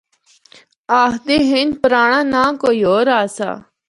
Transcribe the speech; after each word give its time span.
آخدے 1.01 1.37
ہن 1.49 1.67
پرانڑا 1.81 2.19
ناں 2.33 2.49
کوئی 2.61 2.79
ہور 2.87 3.07
آسا۔ 3.21 3.49